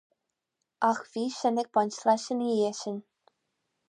Ach 0.87 1.01
bhí 1.11 1.25
sin 1.35 1.61
ag 1.63 1.69
baint 1.79 1.99
leis 2.09 2.25
ina 2.37 2.47
dhiaidh 2.55 2.81
sin. 2.81 2.97